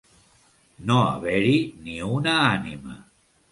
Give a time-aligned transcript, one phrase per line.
[0.91, 1.53] No haver-hi
[1.85, 3.01] ni una ànima.